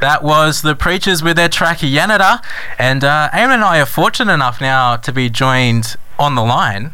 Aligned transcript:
That 0.00 0.22
was 0.22 0.62
the 0.62 0.76
Preatures 0.76 1.24
with 1.24 1.34
their 1.34 1.48
track 1.48 1.78
Yanada. 1.78 2.40
And 2.78 3.02
uh, 3.02 3.30
Eamon 3.32 3.54
and 3.54 3.64
I 3.64 3.80
are 3.80 3.84
fortunate 3.84 4.32
enough 4.32 4.60
now 4.60 4.94
to 4.94 5.12
be 5.12 5.28
joined 5.28 5.96
on 6.20 6.36
the 6.36 6.42
line 6.42 6.92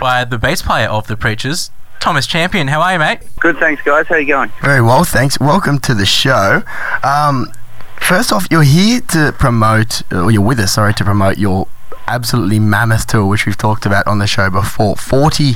by 0.00 0.24
the 0.24 0.36
bass 0.36 0.60
player 0.60 0.88
of 0.88 1.06
the 1.06 1.16
Preatures, 1.16 1.70
Thomas 2.00 2.26
Champion. 2.26 2.66
How 2.66 2.80
are 2.80 2.94
you, 2.94 2.98
mate? 2.98 3.20
Good, 3.38 3.58
thanks, 3.58 3.82
guys. 3.84 4.08
How 4.08 4.16
are 4.16 4.20
you 4.20 4.26
going? 4.26 4.50
Very 4.62 4.82
well, 4.82 5.04
thanks. 5.04 5.38
Welcome 5.38 5.78
to 5.78 5.94
the 5.94 6.04
show. 6.04 6.64
Um, 7.04 7.52
first 8.00 8.32
off, 8.32 8.48
you're 8.50 8.64
here 8.64 9.00
to 9.12 9.32
promote, 9.38 10.02
or 10.12 10.32
you're 10.32 10.42
with 10.42 10.58
us, 10.58 10.72
sorry, 10.72 10.92
to 10.94 11.04
promote 11.04 11.38
your 11.38 11.68
absolutely 12.10 12.58
mammoth 12.58 13.06
tour, 13.06 13.26
which 13.26 13.46
we've 13.46 13.56
talked 13.56 13.86
about 13.86 14.06
on 14.06 14.18
the 14.18 14.26
show 14.26 14.50
before. 14.50 14.96
40, 14.96 15.54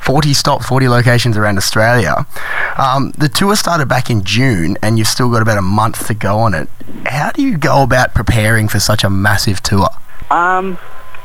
40 0.00 0.34
stops, 0.34 0.66
40 0.66 0.88
locations 0.88 1.36
around 1.36 1.56
Australia. 1.56 2.26
Um, 2.76 3.12
the 3.16 3.28
tour 3.28 3.56
started 3.56 3.88
back 3.88 4.10
in 4.10 4.22
June, 4.22 4.76
and 4.82 4.98
you've 4.98 5.08
still 5.08 5.30
got 5.30 5.42
about 5.42 5.58
a 5.58 5.62
month 5.62 6.06
to 6.08 6.14
go 6.14 6.38
on 6.38 6.54
it. 6.54 6.68
How 7.06 7.30
do 7.30 7.42
you 7.42 7.56
go 7.56 7.82
about 7.82 8.14
preparing 8.14 8.68
for 8.68 8.78
such 8.78 9.02
a 9.04 9.10
massive 9.10 9.62
tour? 9.62 9.88
Um, 10.30 10.78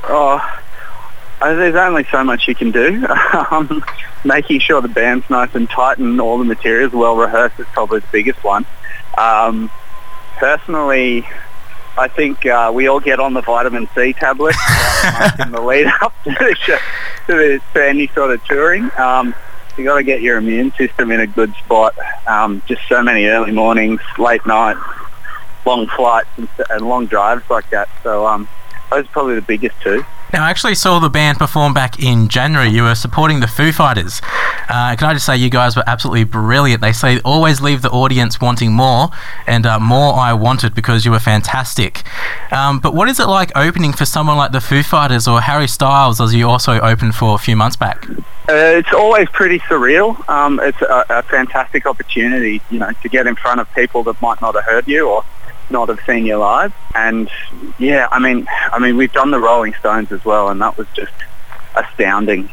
oh, 0.03 0.39
uh, 1.41 1.53
there's 1.53 1.75
only 1.75 2.05
so 2.11 2.23
much 2.23 2.47
you 2.47 2.55
can 2.55 2.71
do. 2.71 3.05
um, 3.51 3.83
making 4.23 4.59
sure 4.59 4.81
the 4.81 4.87
band's 4.87 5.29
nice 5.29 5.53
and 5.55 5.69
tight 5.69 5.97
and 5.97 6.19
all 6.19 6.37
the 6.37 6.45
materials 6.45 6.93
well 6.93 7.15
rehearsed 7.15 7.59
is 7.59 7.67
probably 7.73 7.99
the 7.99 8.07
biggest 8.11 8.43
one. 8.43 8.65
Um, 9.17 9.69
personally, 10.37 11.27
I 11.99 12.07
think 12.07 12.45
uh, 12.45 12.71
we 12.73 12.87
all 12.87 13.01
get 13.01 13.19
on 13.19 13.33
the 13.33 13.41
vitamin 13.41 13.89
C 13.93 14.13
tablet 14.13 14.55
uh, 15.03 15.31
in 15.39 15.51
the 15.51 15.59
lead 15.59 15.87
up 16.01 16.13
to, 16.23 16.29
the 16.29 16.55
show, 16.57 16.77
to, 17.27 17.33
the, 17.33 17.61
to 17.73 17.87
any 17.87 18.07
sort 18.07 18.31
of 18.31 18.41
touring. 18.45 18.89
Um, 18.97 19.35
you 19.77 19.83
got 19.83 19.97
to 19.97 20.03
get 20.03 20.21
your 20.21 20.37
immune 20.37 20.71
system 20.73 21.11
in 21.11 21.19
a 21.19 21.27
good 21.27 21.53
spot. 21.55 21.97
Um, 22.25 22.61
just 22.67 22.81
so 22.87 23.03
many 23.03 23.25
early 23.25 23.51
mornings, 23.51 23.99
late 24.17 24.45
nights, 24.45 24.79
long 25.65 25.87
flights, 25.87 26.29
and, 26.37 26.47
and 26.69 26.87
long 26.87 27.05
drives 27.07 27.49
like 27.49 27.69
that. 27.71 27.89
So 28.01 28.25
um, 28.25 28.47
those 28.91 29.03
are 29.03 29.09
probably 29.09 29.35
the 29.35 29.41
biggest 29.41 29.75
two. 29.81 30.05
Now, 30.31 30.45
I 30.45 30.49
actually 30.51 30.75
saw 30.75 30.99
the 30.99 31.09
band 31.09 31.39
perform 31.39 31.73
back 31.73 31.99
in 32.01 32.27
January. 32.27 32.69
You 32.69 32.83
were 32.83 32.93
supporting 32.93 33.39
the 33.39 33.47
Foo 33.47 33.71
Fighters. 33.71 34.21
Uh, 34.69 34.95
can 34.95 35.09
I 35.09 35.13
just 35.13 35.25
say 35.25 35.35
you 35.35 35.49
guys 35.49 35.75
were 35.75 35.83
absolutely 35.87 36.23
brilliant? 36.23 36.81
They 36.81 36.91
say 36.91 37.19
always 37.25 37.61
leave 37.61 37.81
the 37.81 37.89
audience 37.89 38.39
wanting 38.39 38.71
more, 38.71 39.09
and 39.47 39.65
uh, 39.65 39.79
more 39.79 40.13
I 40.13 40.33
wanted 40.33 40.75
because 40.75 41.03
you 41.03 41.11
were 41.11 41.19
fantastic. 41.19 42.03
Um, 42.51 42.79
but 42.79 42.93
what 42.93 43.09
is 43.09 43.19
it 43.19 43.25
like 43.25 43.51
opening 43.55 43.91
for 43.91 44.05
someone 44.05 44.37
like 44.37 44.51
the 44.51 44.61
Foo 44.61 44.83
Fighters 44.83 45.27
or 45.27 45.41
Harry 45.41 45.67
Styles, 45.67 46.21
as 46.21 46.35
you 46.35 46.47
also 46.47 46.79
opened 46.79 47.15
for 47.15 47.33
a 47.33 47.39
few 47.39 47.55
months 47.55 47.75
back? 47.75 48.07
Uh, 48.07 48.77
it's 48.77 48.93
always 48.93 49.27
pretty 49.29 49.59
surreal. 49.59 50.27
Um, 50.29 50.59
it's 50.59 50.81
a, 50.81 51.05
a 51.09 51.23
fantastic 51.23 51.87
opportunity, 51.87 52.61
you 52.69 52.79
know, 52.79 52.91
to 53.01 53.09
get 53.09 53.25
in 53.25 53.35
front 53.35 53.61
of 53.61 53.71
people 53.73 54.03
that 54.03 54.21
might 54.21 54.41
not 54.41 54.55
have 54.55 54.65
heard 54.65 54.87
you 54.87 55.07
or 55.09 55.23
not 55.71 55.89
have 55.89 55.99
seen 56.05 56.25
you 56.25 56.37
live. 56.37 56.73
And 56.95 57.29
yeah, 57.77 58.07
I 58.11 58.19
mean, 58.19 58.47
I 58.71 58.79
mean, 58.79 58.97
we've 58.97 59.13
done 59.13 59.31
the 59.31 59.39
Rolling 59.39 59.73
Stones 59.75 60.11
as 60.11 60.23
well, 60.25 60.49
and 60.49 60.61
that 60.61 60.77
was 60.77 60.87
just 60.93 61.13
astounding. 61.75 62.49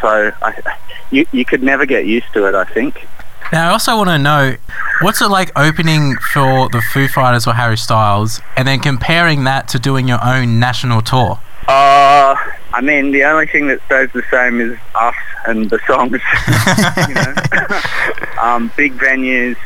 So 0.00 0.32
I, 0.42 0.76
you 1.10 1.26
you 1.32 1.44
could 1.44 1.62
never 1.62 1.86
get 1.86 2.06
used 2.06 2.32
to 2.34 2.46
it. 2.46 2.54
I 2.54 2.64
think. 2.64 3.06
Now, 3.52 3.70
I 3.70 3.72
also 3.72 3.96
want 3.96 4.10
to 4.10 4.18
know 4.18 4.54
what's 5.00 5.20
it 5.20 5.28
like 5.28 5.50
opening 5.58 6.14
for 6.16 6.68
the 6.68 6.80
Foo 6.80 7.08
Fighters 7.08 7.46
or 7.46 7.54
Harry 7.54 7.76
Styles, 7.76 8.40
and 8.56 8.66
then 8.66 8.80
comparing 8.80 9.44
that 9.44 9.66
to 9.68 9.78
doing 9.78 10.06
your 10.06 10.24
own 10.24 10.60
national 10.60 11.02
tour. 11.02 11.40
Uh, 11.66 12.36
I 12.72 12.80
mean, 12.80 13.10
the 13.10 13.24
only 13.24 13.46
thing 13.46 13.66
that 13.66 13.80
stays 13.86 14.10
the 14.12 14.22
same 14.30 14.60
is 14.60 14.78
us 14.94 15.14
and 15.46 15.68
the 15.68 15.80
songs. 15.86 16.12
you 17.08 17.14
know? 17.14 18.42
um, 18.42 18.70
big 18.76 18.96
venues 18.98 19.56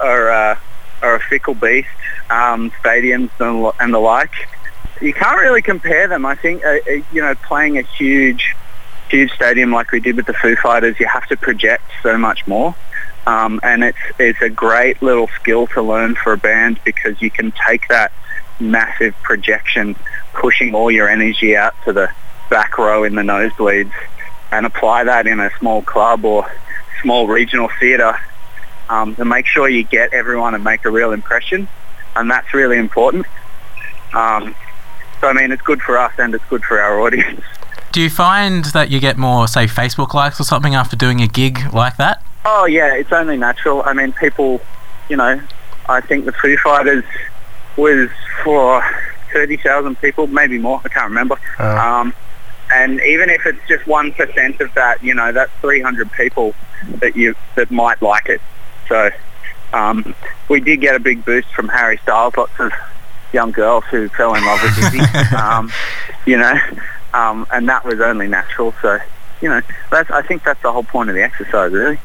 are 0.00 0.30
uh, 0.30 0.58
are 1.02 1.14
a 1.14 1.20
fickle 1.20 1.54
beast 1.54 1.88
um, 2.32 2.70
stadiums 2.82 3.30
and, 3.40 3.72
and, 3.78 3.92
the 3.92 3.98
like. 3.98 4.32
You 5.00 5.12
can't 5.12 5.38
really 5.38 5.60
compare 5.60 6.08
them. 6.08 6.24
I 6.24 6.34
think, 6.34 6.64
uh, 6.64 6.68
uh, 6.68 7.02
you 7.12 7.20
know, 7.20 7.34
playing 7.34 7.76
a 7.76 7.82
huge, 7.82 8.54
huge 9.10 9.32
stadium 9.32 9.70
like 9.70 9.92
we 9.92 10.00
did 10.00 10.16
with 10.16 10.26
the 10.26 10.32
Foo 10.32 10.56
Fighters, 10.56 10.98
you 10.98 11.06
have 11.06 11.26
to 11.28 11.36
project 11.36 11.84
so 12.02 12.16
much 12.16 12.46
more. 12.46 12.74
Um, 13.26 13.60
and 13.62 13.84
it's, 13.84 13.98
it's 14.18 14.40
a 14.40 14.48
great 14.48 15.02
little 15.02 15.28
skill 15.40 15.66
to 15.68 15.82
learn 15.82 16.14
for 16.14 16.32
a 16.32 16.38
band 16.38 16.80
because 16.84 17.20
you 17.20 17.30
can 17.30 17.52
take 17.66 17.86
that 17.88 18.12
massive 18.58 19.14
projection, 19.22 19.94
pushing 20.32 20.74
all 20.74 20.90
your 20.90 21.08
energy 21.08 21.56
out 21.56 21.74
to 21.84 21.92
the 21.92 22.10
back 22.48 22.78
row 22.78 23.04
in 23.04 23.14
the 23.14 23.22
nosebleeds 23.22 23.92
and 24.50 24.66
apply 24.66 25.04
that 25.04 25.26
in 25.26 25.38
a 25.38 25.50
small 25.58 25.82
club 25.82 26.24
or 26.24 26.50
small 27.02 27.26
regional 27.26 27.68
theatre 27.78 28.16
um, 28.88 29.14
to 29.16 29.24
make 29.24 29.46
sure 29.46 29.68
you 29.68 29.84
get 29.84 30.12
everyone 30.12 30.54
and 30.54 30.64
make 30.64 30.84
a 30.84 30.90
real 30.90 31.12
impression 31.12 31.68
and 32.16 32.30
that's 32.30 32.52
really 32.54 32.78
important. 32.78 33.26
Um, 34.14 34.54
so 35.20 35.28
I 35.28 35.32
mean, 35.32 35.52
it's 35.52 35.62
good 35.62 35.80
for 35.80 35.98
us 35.98 36.12
and 36.18 36.34
it's 36.34 36.44
good 36.46 36.64
for 36.64 36.80
our 36.80 37.00
audience. 37.00 37.42
Do 37.92 38.00
you 38.00 38.10
find 38.10 38.64
that 38.66 38.90
you 38.90 39.00
get 39.00 39.18
more, 39.18 39.46
say, 39.46 39.66
Facebook 39.66 40.14
likes 40.14 40.40
or 40.40 40.44
something 40.44 40.74
after 40.74 40.96
doing 40.96 41.20
a 41.20 41.26
gig 41.26 41.60
like 41.74 41.98
that? 41.98 42.22
Oh 42.44 42.64
yeah, 42.64 42.94
it's 42.94 43.12
only 43.12 43.36
natural. 43.36 43.82
I 43.84 43.92
mean, 43.92 44.12
people, 44.12 44.60
you 45.08 45.16
know, 45.16 45.40
I 45.88 46.00
think 46.00 46.24
the 46.24 46.32
Foo 46.32 46.56
Fighters 46.56 47.04
was 47.76 48.08
for 48.42 48.82
thirty 49.32 49.56
thousand 49.56 50.00
people, 50.00 50.26
maybe 50.26 50.58
more. 50.58 50.80
I 50.84 50.88
can't 50.88 51.08
remember. 51.08 51.38
Uh. 51.58 51.76
Um, 51.76 52.14
and 52.72 53.00
even 53.02 53.28
if 53.28 53.44
it's 53.46 53.60
just 53.68 53.86
one 53.86 54.12
percent 54.12 54.60
of 54.60 54.72
that, 54.74 55.02
you 55.04 55.14
know, 55.14 55.30
that's 55.30 55.52
three 55.60 55.82
hundred 55.82 56.10
people 56.12 56.54
that 57.00 57.16
you 57.16 57.34
that 57.54 57.70
might 57.70 58.00
like 58.00 58.26
it. 58.28 58.40
So 58.88 59.10
um, 59.72 60.14
we 60.48 60.60
did 60.60 60.80
get 60.80 60.94
a 60.94 61.00
big 61.00 61.24
boost 61.24 61.48
from 61.48 61.68
Harry 61.68 61.98
Styles, 61.98 62.36
lots 62.36 62.58
of 62.58 62.72
young 63.32 63.50
girls 63.50 63.84
who 63.90 64.08
fell 64.10 64.34
in 64.34 64.44
love 64.44 64.62
with 64.62 64.78
Izzy, 64.78 65.00
um, 65.36 65.72
you 66.26 66.36
know, 66.36 66.54
um, 67.14 67.46
and 67.52 67.68
that 67.68 67.84
was 67.84 68.00
only 68.00 68.28
natural. 68.28 68.74
So, 68.82 68.98
you 69.40 69.48
know, 69.48 69.60
that's, 69.90 70.10
I 70.10 70.22
think 70.22 70.44
that's 70.44 70.60
the 70.62 70.72
whole 70.72 70.84
point 70.84 71.08
of 71.08 71.14
the 71.14 71.22
exercise, 71.22 71.72
really. 71.72 71.98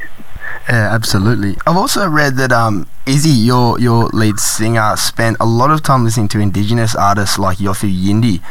Yeah, 0.69 0.93
absolutely. 0.93 1.55
I've 1.65 1.77
also 1.77 2.07
read 2.07 2.35
that 2.35 2.51
um, 2.51 2.87
Izzy, 3.05 3.29
your 3.29 3.79
your 3.79 4.05
lead 4.07 4.39
singer, 4.39 4.95
spent 4.95 5.37
a 5.39 5.45
lot 5.45 5.71
of 5.71 5.83
time 5.83 6.03
listening 6.03 6.27
to 6.29 6.39
Indigenous 6.39 6.95
artists 6.95 7.37
like 7.37 7.57
Yothu 7.57 7.91
Yindi 7.91 8.41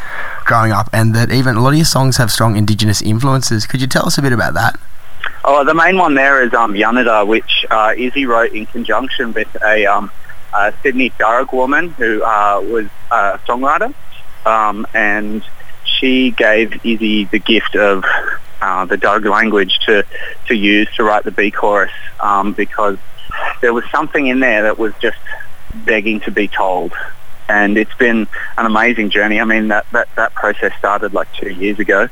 growing 0.44 0.72
up, 0.72 0.88
and 0.92 1.14
that 1.14 1.30
even 1.30 1.56
a 1.56 1.62
lot 1.62 1.70
of 1.70 1.76
your 1.76 1.84
songs 1.84 2.16
have 2.16 2.30
strong 2.30 2.56
Indigenous 2.56 3.02
influences. 3.02 3.66
Could 3.66 3.80
you 3.80 3.86
tell 3.86 4.06
us 4.06 4.18
a 4.18 4.22
bit 4.22 4.32
about 4.32 4.54
that? 4.54 4.78
Oh, 5.48 5.64
the 5.64 5.74
main 5.74 5.96
one 5.96 6.14
there 6.14 6.42
is 6.42 6.52
um, 6.54 6.74
Yanada, 6.74 7.24
which 7.24 7.64
uh, 7.70 7.94
Izzy 7.96 8.26
wrote 8.26 8.50
in 8.50 8.66
conjunction 8.66 9.32
with 9.32 9.46
a, 9.62 9.86
um, 9.86 10.10
a 10.52 10.74
Sydney 10.82 11.10
Darug 11.10 11.52
woman 11.52 11.90
who 11.90 12.20
uh, 12.20 12.60
was 12.64 12.86
a 13.12 13.38
songwriter, 13.46 13.94
um, 14.44 14.88
and 14.92 15.44
she 15.84 16.32
gave 16.32 16.84
Izzy 16.84 17.26
the 17.26 17.38
gift 17.38 17.76
of 17.76 18.04
uh, 18.60 18.86
the 18.86 18.96
Darug 18.96 19.30
language 19.30 19.78
to, 19.86 20.04
to 20.48 20.54
use 20.56 20.88
to 20.96 21.04
write 21.04 21.22
the 21.22 21.30
B 21.30 21.52
chorus 21.52 21.92
um, 22.18 22.52
because 22.52 22.98
there 23.60 23.72
was 23.72 23.84
something 23.92 24.26
in 24.26 24.40
there 24.40 24.64
that 24.64 24.80
was 24.80 24.94
just 25.00 25.18
begging 25.72 26.18
to 26.22 26.32
be 26.32 26.48
told. 26.48 26.92
And 27.48 27.78
it's 27.78 27.94
been 27.94 28.26
an 28.58 28.66
amazing 28.66 29.10
journey. 29.10 29.40
I 29.40 29.44
mean, 29.44 29.68
that, 29.68 29.86
that, 29.92 30.08
that 30.16 30.34
process 30.34 30.72
started 30.76 31.14
like 31.14 31.32
two 31.34 31.50
years 31.50 31.78
ago 31.78 32.08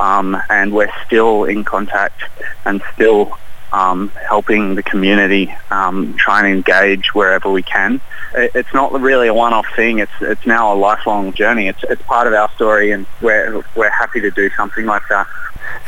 um, 0.00 0.36
and 0.50 0.72
we're 0.72 0.92
still 1.04 1.44
in 1.44 1.64
contact 1.64 2.22
and 2.64 2.82
still 2.92 3.38
um, 3.72 4.08
helping 4.28 4.74
the 4.74 4.82
community, 4.82 5.54
um, 5.70 6.14
try 6.16 6.40
and 6.40 6.48
engage 6.48 7.14
wherever 7.14 7.50
we 7.50 7.62
can. 7.62 8.00
It's 8.34 8.72
not 8.74 8.92
really 8.92 9.28
a 9.28 9.34
one-off 9.34 9.66
thing. 9.74 9.98
It's 9.98 10.12
it's 10.20 10.46
now 10.46 10.74
a 10.74 10.76
lifelong 10.76 11.32
journey. 11.32 11.68
It's 11.68 11.82
it's 11.84 12.02
part 12.02 12.26
of 12.26 12.34
our 12.34 12.50
story, 12.52 12.90
and 12.90 13.06
we're 13.22 13.64
we're 13.74 13.90
happy 13.90 14.20
to 14.20 14.30
do 14.30 14.50
something 14.50 14.84
like 14.84 15.02
that. 15.08 15.26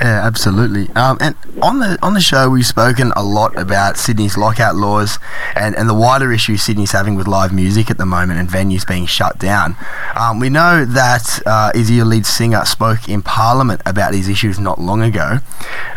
Yeah, 0.01 0.25
absolutely. 0.25 0.89
Um, 0.95 1.19
and 1.21 1.35
on 1.61 1.81
the 1.81 1.99
on 2.03 2.15
the 2.15 2.21
show, 2.21 2.49
we've 2.51 2.67
spoken 2.67 3.13
a 3.17 3.23
lot 3.25 3.59
about 3.59 3.97
Sydney's 3.97 4.37
lockout 4.37 4.77
laws 4.77 5.19
and, 5.57 5.75
and 5.77 5.89
the 5.89 5.95
wider 5.95 6.33
issue 6.33 6.57
Sydney's 6.57 6.93
having 6.93 7.17
with 7.17 7.27
live 7.27 7.53
music 7.53 7.91
at 7.91 7.99
the 7.99 8.07
moment 8.07 8.39
and 8.39 8.49
venues 8.49 8.87
being 8.87 9.07
shut 9.07 9.39
down. 9.39 9.77
Um, 10.15 10.39
we 10.39 10.51
know 10.51 10.85
that 10.85 11.41
uh, 11.47 11.73
Izzy, 11.75 11.95
your 11.95 12.05
lead 12.05 12.27
singer, 12.27 12.65
spoke 12.65 13.09
in 13.09 13.23
Parliament 13.23 13.83
about 13.87 14.13
these 14.13 14.29
issues 14.29 14.59
not 14.61 14.81
long 14.81 15.03
ago. 15.03 15.39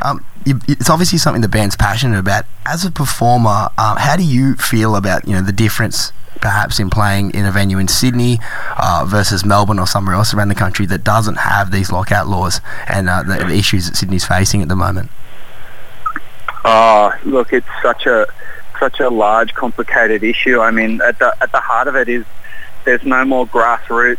Um, 0.01 0.25
it's 0.45 0.89
obviously 0.89 1.17
something 1.17 1.41
the 1.41 1.47
band's 1.47 1.75
passionate 1.75 2.19
about. 2.19 2.45
As 2.65 2.85
a 2.85 2.91
performer, 2.91 3.69
um, 3.77 3.97
how 3.97 4.15
do 4.17 4.23
you 4.23 4.55
feel 4.55 4.95
about 4.95 5.27
you 5.27 5.33
know 5.33 5.41
the 5.41 5.51
difference 5.51 6.11
perhaps 6.39 6.79
in 6.79 6.89
playing 6.89 7.31
in 7.31 7.45
a 7.45 7.51
venue 7.51 7.77
in 7.77 7.87
Sydney 7.87 8.39
uh, 8.77 9.05
versus 9.07 9.45
Melbourne 9.45 9.77
or 9.77 9.85
somewhere 9.85 10.15
else 10.15 10.33
around 10.33 10.47
the 10.47 10.55
country 10.55 10.87
that 10.87 11.03
doesn't 11.03 11.35
have 11.35 11.71
these 11.71 11.91
lockout 11.91 12.27
laws 12.27 12.61
and 12.87 13.07
uh, 13.07 13.21
the, 13.21 13.45
the, 13.45 13.53
issues 13.53 13.87
that 13.87 13.95
Sydney's 13.95 14.25
facing 14.25 14.63
at 14.63 14.67
the 14.67 14.75
moment? 14.75 15.11
Oh, 16.65 17.13
look, 17.25 17.53
it's 17.53 17.67
such 17.83 18.07
a 18.07 18.25
such 18.79 18.99
a 18.99 19.09
large, 19.09 19.53
complicated 19.53 20.23
issue. 20.23 20.59
I 20.59 20.71
mean, 20.71 21.01
at 21.01 21.19
the 21.19 21.35
at 21.41 21.51
the 21.51 21.59
heart 21.59 21.87
of 21.87 21.95
it 21.95 22.09
is 22.09 22.25
there's 22.85 23.03
no 23.03 23.23
more 23.23 23.45
grassroots 23.45 24.17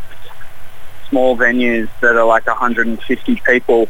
small 1.12 1.36
venues 1.36 1.90
that 2.00 2.16
are 2.16 2.24
like 2.24 2.46
150 2.46 3.42
people. 3.46 3.86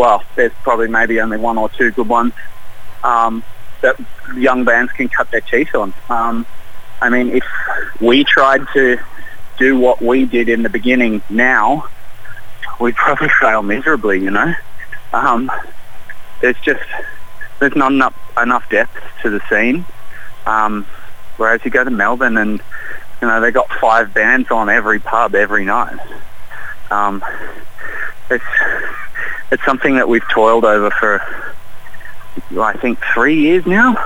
Well, 0.00 0.22
there's 0.34 0.52
probably 0.62 0.88
maybe 0.88 1.20
only 1.20 1.36
one 1.36 1.58
or 1.58 1.68
two 1.68 1.90
good 1.90 2.08
ones 2.08 2.32
um, 3.04 3.44
that 3.82 3.96
young 4.34 4.64
bands 4.64 4.90
can 4.92 5.10
cut 5.10 5.30
their 5.30 5.42
teeth 5.42 5.74
on. 5.74 5.92
Um, 6.08 6.46
I 7.02 7.10
mean, 7.10 7.28
if 7.36 7.44
we 8.00 8.24
tried 8.24 8.66
to 8.72 8.98
do 9.58 9.78
what 9.78 10.00
we 10.00 10.24
did 10.24 10.48
in 10.48 10.62
the 10.62 10.70
beginning 10.70 11.20
now, 11.28 11.86
we'd 12.80 12.94
probably 12.94 13.28
fail 13.42 13.62
miserably, 13.62 14.20
you 14.20 14.30
know. 14.30 14.54
Um, 15.12 15.52
there's 16.40 16.58
just, 16.60 16.80
there's 17.58 17.76
not 17.76 17.92
enough, 17.92 18.18
enough 18.38 18.66
depth 18.70 18.96
to 19.20 19.28
the 19.28 19.42
scene. 19.50 19.84
Um, 20.46 20.86
whereas 21.36 21.60
you 21.62 21.70
go 21.70 21.84
to 21.84 21.90
Melbourne 21.90 22.38
and, 22.38 22.62
you 23.20 23.28
know, 23.28 23.38
they 23.42 23.50
got 23.50 23.70
five 23.78 24.14
bands 24.14 24.50
on 24.50 24.70
every 24.70 24.98
pub 24.98 25.34
every 25.34 25.66
night. 25.66 25.98
Um, 26.90 27.22
it's, 28.30 28.44
it's 29.50 29.64
something 29.64 29.96
that 29.96 30.08
we've 30.08 30.26
toiled 30.32 30.64
over 30.64 30.90
for, 30.90 31.20
I 32.60 32.72
think, 32.74 32.98
three 33.14 33.38
years 33.40 33.66
now. 33.66 33.96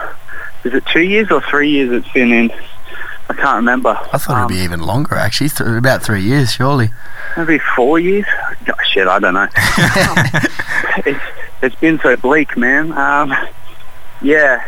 Is 0.65 0.73
it 0.75 0.85
two 0.87 1.03
years 1.03 1.31
or 1.31 1.41
three 1.43 1.71
years 1.71 1.93
it's 1.93 2.13
been 2.13 2.33
in? 2.33 2.51
I 3.29 3.33
can't 3.35 3.57
remember. 3.57 3.99
I 4.13 4.19
thought 4.19 4.39
it'd 4.39 4.49
be 4.49 4.59
Um, 4.59 4.65
even 4.65 4.81
longer, 4.81 5.15
actually. 5.15 5.49
Th- 5.49 5.69
about 5.69 6.03
three 6.03 6.23
years, 6.23 6.53
surely. 6.53 6.91
Maybe 7.37 7.59
four 7.75 7.99
years? 7.99 8.27
Oh, 8.69 8.73
shit, 8.91 9.09
I 9.09 9.19
don't 9.19 9.35
know. 9.35 9.49
it's, 11.07 11.21
it's 11.63 11.75
been 11.77 11.99
so 12.01 12.17
bleak, 12.17 12.57
man. 12.57 12.93
Um, 12.93 13.35
yeah, 14.21 14.63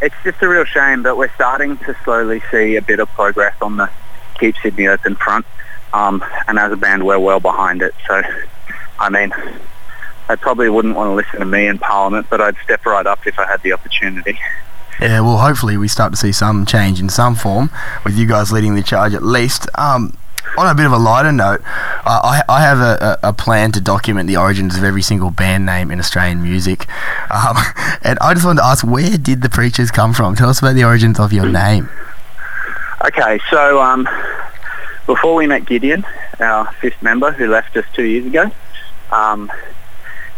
it's 0.00 0.14
just 0.22 0.40
a 0.42 0.48
real 0.48 0.64
shame, 0.64 1.02
but 1.02 1.16
we're 1.16 1.32
starting 1.34 1.76
to 1.78 1.96
slowly 2.04 2.42
see 2.50 2.76
a 2.76 2.82
bit 2.82 3.00
of 3.00 3.08
progress 3.10 3.54
on 3.60 3.76
the 3.76 3.90
Keep 4.38 4.56
Sydney 4.62 4.86
Open 4.86 5.16
front. 5.16 5.44
Um, 5.92 6.24
and 6.46 6.58
as 6.58 6.72
a 6.72 6.76
band, 6.76 7.04
we're 7.04 7.18
well 7.18 7.40
behind 7.40 7.82
it. 7.82 7.94
So, 8.06 8.22
I 8.98 9.08
mean, 9.10 9.32
I 10.28 10.36
probably 10.36 10.68
wouldn't 10.68 10.94
want 10.94 11.08
to 11.08 11.14
listen 11.14 11.40
to 11.40 11.46
me 11.46 11.66
in 11.66 11.78
Parliament, 11.78 12.26
but 12.28 12.40
I'd 12.40 12.56
step 12.64 12.84
right 12.84 13.06
up 13.06 13.26
if 13.26 13.38
I 13.38 13.46
had 13.46 13.62
the 13.62 13.72
opportunity. 13.72 14.38
Yeah, 15.00 15.20
well, 15.20 15.38
hopefully 15.38 15.76
we 15.76 15.88
start 15.88 16.12
to 16.12 16.16
see 16.16 16.32
some 16.32 16.66
change 16.66 17.00
in 17.00 17.08
some 17.08 17.34
form 17.34 17.70
with 18.04 18.16
you 18.16 18.26
guys 18.26 18.50
leading 18.50 18.74
the 18.74 18.82
charge 18.82 19.14
at 19.14 19.22
least. 19.22 19.68
Um, 19.76 20.16
on 20.56 20.66
a 20.66 20.74
bit 20.74 20.86
of 20.86 20.92
a 20.92 20.98
lighter 20.98 21.30
note, 21.30 21.60
uh, 22.04 22.20
I, 22.24 22.42
I 22.48 22.60
have 22.62 22.78
a, 22.78 23.18
a, 23.22 23.28
a 23.28 23.32
plan 23.32 23.70
to 23.72 23.80
document 23.80 24.26
the 24.26 24.36
origins 24.36 24.76
of 24.76 24.82
every 24.82 25.02
single 25.02 25.30
band 25.30 25.64
name 25.64 25.90
in 25.90 26.00
Australian 26.00 26.42
music. 26.42 26.86
Um, 27.30 27.56
and 28.02 28.18
I 28.20 28.34
just 28.34 28.44
wanted 28.44 28.60
to 28.60 28.66
ask, 28.66 28.84
where 28.84 29.16
did 29.16 29.42
the 29.42 29.48
Preatures 29.48 29.90
come 29.90 30.12
from? 30.12 30.34
Tell 30.34 30.48
us 30.48 30.58
about 30.58 30.74
the 30.74 30.84
origins 30.84 31.20
of 31.20 31.32
your 31.32 31.48
name. 31.48 31.88
Okay, 33.04 33.38
so 33.50 33.80
um, 33.80 34.08
before 35.08 35.34
we 35.34 35.46
met 35.46 35.64
Gideon, 35.64 36.04
our 36.38 36.70
fifth 36.74 37.02
member 37.02 37.32
who 37.32 37.48
left 37.48 37.74
us 37.78 37.86
two 37.94 38.04
years 38.04 38.26
ago, 38.26 38.50
um, 39.10 39.50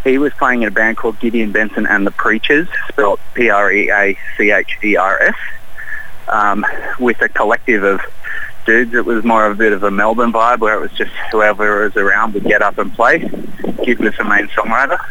he 0.04 0.16
was 0.16 0.32
playing 0.34 0.62
in 0.62 0.68
a 0.68 0.70
band 0.70 0.96
called 0.96 1.18
Gideon 1.18 1.50
Benson 1.50 1.86
and 1.86 2.06
the 2.06 2.12
Preachers, 2.12 2.68
spelled 2.88 3.18
P-R-E-A-C-H-E-R-S, 3.34 4.14
um, 6.28 6.64
with 7.00 7.20
a 7.20 7.28
collective 7.28 7.82
of 7.82 8.00
dudes. 8.64 8.94
It 8.94 9.04
was 9.04 9.24
more 9.24 9.44
of 9.44 9.54
a 9.54 9.56
bit 9.56 9.72
of 9.72 9.82
a 9.82 9.90
Melbourne 9.90 10.32
vibe 10.32 10.60
where 10.60 10.76
it 10.76 10.80
was 10.80 10.92
just 10.92 11.10
whoever 11.32 11.82
was 11.82 11.96
around 11.96 12.34
would 12.34 12.44
get 12.44 12.62
up 12.62 12.78
and 12.78 12.94
play. 12.94 13.18
Gibb 13.84 13.98
was 13.98 14.16
the 14.16 14.24
main 14.24 14.46
songwriter. 14.48 15.04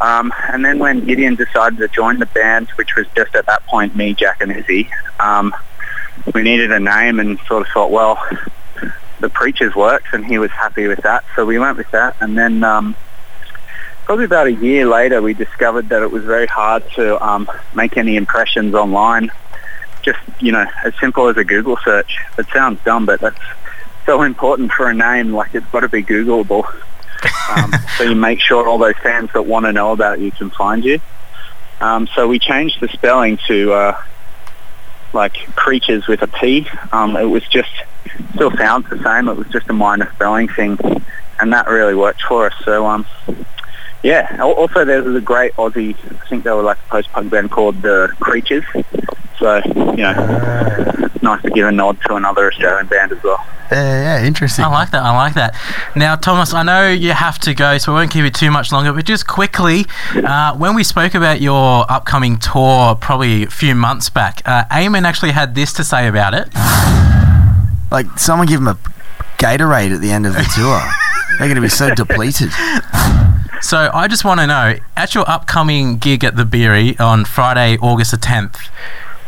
Um, 0.00 0.34
and 0.48 0.64
then 0.64 0.80
when 0.80 1.04
Gideon 1.04 1.36
decided 1.36 1.78
to 1.78 1.86
join 1.86 2.18
the 2.18 2.26
band, 2.26 2.68
which 2.70 2.96
was 2.96 3.06
just 3.14 3.36
at 3.36 3.46
that 3.46 3.64
point 3.66 3.94
me, 3.94 4.12
Jack 4.12 4.40
and 4.40 4.50
Izzy, 4.50 4.90
um, 5.20 5.54
we 6.34 6.42
needed 6.42 6.72
a 6.72 6.80
name 6.80 7.20
and 7.20 7.38
sort 7.46 7.64
of 7.64 7.72
thought, 7.72 7.92
well, 7.92 8.18
the 9.22 9.30
Preachers 9.30 9.74
works, 9.74 10.10
and 10.12 10.26
he 10.26 10.38
was 10.38 10.50
happy 10.50 10.86
with 10.88 11.00
that, 11.02 11.24
so 11.34 11.46
we 11.46 11.58
went 11.58 11.78
with 11.78 11.90
that. 11.92 12.16
And 12.20 12.36
then 12.36 12.62
um, 12.62 12.94
probably 14.04 14.26
about 14.26 14.48
a 14.48 14.52
year 14.52 14.84
later, 14.84 15.22
we 15.22 15.32
discovered 15.32 15.88
that 15.88 16.02
it 16.02 16.10
was 16.10 16.24
very 16.24 16.46
hard 16.46 16.82
to 16.96 17.24
um, 17.24 17.50
make 17.74 17.96
any 17.96 18.16
impressions 18.16 18.74
online. 18.74 19.30
Just 20.02 20.18
you 20.40 20.52
know, 20.52 20.66
as 20.84 20.92
simple 21.00 21.28
as 21.28 21.36
a 21.36 21.44
Google 21.44 21.78
search. 21.84 22.18
It 22.36 22.46
sounds 22.52 22.80
dumb, 22.84 23.06
but 23.06 23.20
that's 23.20 23.38
so 24.04 24.22
important 24.22 24.72
for 24.72 24.90
a 24.90 24.94
name. 24.94 25.32
Like 25.32 25.54
it's 25.54 25.66
got 25.66 25.80
to 25.80 25.88
be 25.88 26.02
Googleable. 26.02 26.64
Um, 27.50 27.72
so 27.96 28.04
you 28.04 28.16
make 28.16 28.40
sure 28.40 28.68
all 28.68 28.78
those 28.78 28.98
fans 29.02 29.30
that 29.32 29.42
want 29.42 29.66
to 29.66 29.72
know 29.72 29.92
about 29.92 30.18
you 30.18 30.32
can 30.32 30.50
find 30.50 30.84
you. 30.84 31.00
Um, 31.80 32.08
so 32.14 32.26
we 32.26 32.40
changed 32.40 32.80
the 32.80 32.88
spelling 32.88 33.38
to 33.46 33.72
uh, 33.72 34.02
like 35.12 35.34
creatures 35.54 36.08
with 36.08 36.22
a 36.22 36.26
P. 36.26 36.66
Um, 36.90 37.16
it 37.16 37.24
was 37.24 37.46
just 37.48 37.70
still 38.34 38.50
sounds 38.56 38.88
the 38.90 39.02
same. 39.02 39.28
It 39.28 39.36
was 39.36 39.48
just 39.48 39.68
a 39.68 39.72
minor 39.72 40.10
spelling 40.14 40.48
thing, 40.48 40.78
and 41.40 41.52
that 41.52 41.66
really 41.68 41.94
worked 41.94 42.22
for 42.22 42.46
us. 42.46 42.54
So 42.64 42.86
um, 42.86 43.06
yeah. 44.02 44.38
Also, 44.42 44.84
there 44.84 45.02
was 45.02 45.14
a 45.14 45.20
great 45.20 45.52
Aussie. 45.54 45.96
I 46.20 46.28
think 46.28 46.44
they 46.44 46.50
were 46.50 46.62
like 46.62 46.78
a 46.78 46.88
post-punk 46.88 47.30
band 47.30 47.50
called 47.50 47.82
the 47.82 48.12
Creatures. 48.20 48.64
So 49.38 49.60
you 49.66 49.96
know, 49.96 50.14
it's 50.98 51.22
nice 51.22 51.42
to 51.42 51.50
give 51.50 51.66
a 51.66 51.72
nod 51.72 52.00
to 52.06 52.14
another 52.14 52.50
Australian 52.50 52.86
band 52.86 53.12
as 53.12 53.22
well. 53.22 53.44
Yeah, 53.70 54.20
yeah, 54.20 54.26
interesting. 54.26 54.64
I 54.66 54.68
like 54.68 54.90
that. 54.90 55.02
I 55.02 55.16
like 55.16 55.34
that. 55.34 55.56
Now, 55.96 56.14
Thomas, 56.14 56.52
I 56.52 56.62
know 56.62 56.90
you 56.90 57.12
have 57.12 57.38
to 57.40 57.54
go, 57.54 57.78
so 57.78 57.92
we 57.92 58.00
won't 58.00 58.10
keep 58.10 58.22
you 58.22 58.30
too 58.30 58.50
much 58.50 58.70
longer. 58.70 58.92
But 58.92 59.06
just 59.06 59.26
quickly, 59.26 59.86
uh, 60.14 60.54
when 60.56 60.74
we 60.74 60.84
spoke 60.84 61.14
about 61.14 61.40
your 61.40 61.90
upcoming 61.90 62.38
tour, 62.38 62.94
probably 62.96 63.44
a 63.44 63.50
few 63.50 63.74
months 63.74 64.10
back, 64.10 64.42
uh, 64.44 64.64
Eamon 64.66 65.04
actually 65.04 65.30
had 65.30 65.54
this 65.54 65.72
to 65.74 65.84
say 65.84 66.06
about 66.06 66.34
it. 66.34 66.48
Like, 67.92 68.18
someone 68.18 68.48
give 68.48 68.58
them 68.58 68.68
a 68.68 68.78
Gatorade 69.38 69.94
at 69.94 70.00
the 70.00 70.10
end 70.10 70.26
of 70.26 70.32
the 70.32 70.42
tour. 70.54 70.80
They're 71.38 71.48
going 71.48 71.56
to 71.56 71.60
be 71.60 71.68
so 71.68 71.94
depleted. 71.94 72.50
So 73.62 73.90
I 73.94 74.08
just 74.08 74.24
want 74.24 74.40
to 74.40 74.46
know, 74.46 74.74
at 74.96 75.14
your 75.14 75.28
upcoming 75.30 75.98
gig 75.98 76.24
at 76.24 76.34
the 76.34 76.44
Beery 76.44 76.98
on 76.98 77.24
Friday, 77.24 77.78
August 77.78 78.10
the 78.10 78.16
10th, 78.16 78.56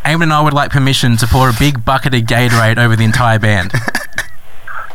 Eamon 0.05 0.25
and 0.25 0.33
I 0.33 0.43
would 0.43 0.53
like 0.53 0.71
permission 0.71 1.17
to 1.19 1.27
pour 1.27 1.49
a 1.49 1.53
big 1.59 1.85
bucket 1.85 2.15
of 2.15 2.23
Gatorade 2.23 2.77
over 2.77 2.97
the 2.97 3.05
entire 3.05 3.39
band. 3.39 3.73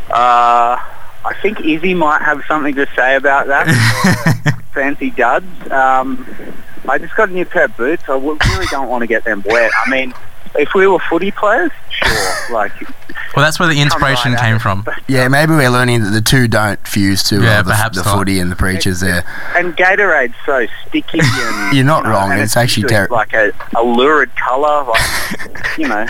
Uh, 0.09 0.75
I 1.23 1.35
think 1.39 1.61
Izzy 1.61 1.93
might 1.93 2.23
have 2.23 2.43
something 2.47 2.73
to 2.73 2.87
say 2.95 3.15
about 3.15 3.45
that. 3.45 4.63
Fancy 4.73 5.11
duds. 5.11 5.45
Um, 5.69 6.25
I 6.87 6.97
just 6.97 7.15
got 7.15 7.29
a 7.29 7.31
new 7.31 7.45
pair 7.45 7.65
of 7.65 7.77
boots. 7.77 8.09
I 8.09 8.17
really 8.17 8.65
don't 8.71 8.89
want 8.89 9.03
to 9.03 9.07
get 9.07 9.23
them 9.23 9.43
wet. 9.45 9.69
I 9.85 9.87
mean, 9.87 10.15
if 10.55 10.73
we 10.73 10.87
were 10.87 10.99
footy 10.99 11.31
players, 11.31 11.71
sure. 11.89 12.09
Like, 12.51 12.71
Well, 13.35 13.45
that's 13.45 13.59
where 13.59 13.69
the 13.69 13.79
inspiration 13.79 14.33
right 14.33 14.41
came 14.41 14.55
it. 14.55 14.59
from. 14.61 14.85
Yeah, 15.07 15.27
maybe 15.27 15.51
we're 15.53 15.69
learning 15.69 16.03
that 16.03 16.09
the 16.11 16.21
two 16.21 16.47
don't 16.47 16.79
fuse 16.87 17.23
too 17.23 17.37
Yeah, 17.37 17.41
well. 17.41 17.63
The, 17.63 17.69
perhaps 17.71 17.97
the 17.97 18.03
not. 18.03 18.17
footy 18.17 18.39
and 18.39 18.51
the 18.51 18.55
preachers 18.55 18.99
there. 19.01 19.23
and 19.55 19.75
Gatorade's 19.77 20.33
so 20.45 20.65
sticky. 20.87 21.19
And, 21.23 21.75
You're 21.75 21.85
not 21.85 22.03
you 22.03 22.09
know, 22.09 22.15
wrong, 22.15 22.31
and 22.31 22.41
it's 22.41 22.57
actually 22.57 22.83
usually 22.83 23.07
ter- 23.07 23.13
like 23.13 23.33
a, 23.33 23.51
a 23.75 23.83
lurid 23.83 24.31
colour. 24.35 24.85
Like, 24.85 25.77
you 25.77 25.87
know, 25.87 26.05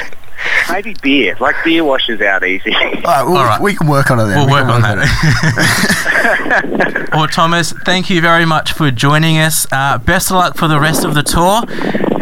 maybe 0.69 0.95
beer. 1.01 1.35
Like 1.39 1.55
beer 1.63 1.83
washes 1.83 2.21
out 2.21 2.45
easy. 2.45 2.73
All 2.75 2.81
right, 2.81 3.03
well, 3.23 3.37
All 3.37 3.45
right. 3.45 3.61
we 3.61 3.75
can 3.75 3.87
work 3.87 4.11
on 4.11 4.19
it 4.19 4.25
then. 4.25 4.37
We'll 4.37 4.45
We 4.47 4.51
work 4.53 4.65
can 4.65 4.71
on 4.71 4.81
that. 4.81 7.09
well, 7.13 7.27
Thomas, 7.27 7.71
thank 7.85 8.09
you 8.09 8.21
very 8.21 8.45
much 8.45 8.73
for 8.73 8.91
joining 8.91 9.37
us. 9.37 9.65
Uh, 9.71 9.97
best 9.97 10.29
of 10.31 10.37
luck 10.37 10.57
for 10.57 10.67
the 10.67 10.79
rest 10.79 11.03
of 11.05 11.13
the 11.13 11.23
tour. 11.23 11.61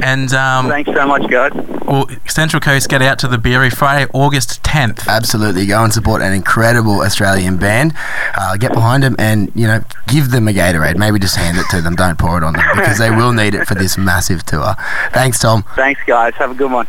And 0.04 0.32
um, 0.34 0.70
Thanks 0.70 0.92
so 0.94 1.06
much, 1.08 1.30
guys. 1.30 1.52
well, 1.86 2.06
Central 2.28 2.62
Coast 2.62 2.88
get 2.88 3.02
out 3.02 3.20
to 3.20 3.28
the 3.28 3.38
Beery 3.38 3.70
Friday, 3.70 4.10
August 4.14 4.64
10th. 4.64 5.06
Absolutely, 5.08 5.66
go 5.66 5.84
and 5.84 5.92
support 5.92 6.22
an 6.22 6.34
incredible 6.34 7.02
Australian 7.02 7.58
band. 7.58 7.94
Uh, 8.38 8.56
get 8.58 8.74
behind 8.74 9.04
them 9.04 9.16
and 9.20 9.52
you 9.56 9.68
know 9.68 9.82
give 10.08 10.32
them 10.32 10.48
a 10.48 10.54
Gatorade. 10.54 10.98
Maybe 10.98 11.20
just 11.20 11.36
hand 11.36 11.58
it 11.58 11.66
to 11.72 11.82
them. 11.82 11.96
Don't 11.96 12.18
pour 12.18 12.38
it 12.38 12.44
on 12.44 12.54
them 12.54 12.64
because 12.76 13.00
they 13.00 13.10
will 13.10 13.34
need 13.34 13.56
it 13.56 13.66
for 13.68 13.76
this 13.76 13.98
massive 13.98 14.44
tour. 14.46 14.76
Thanks, 15.12 15.40
Tom. 15.40 15.64
Thanks, 15.76 16.00
guys. 16.06 16.34
Have 16.36 16.52
a 16.52 16.56
good 16.56 16.72
one. 16.72 16.86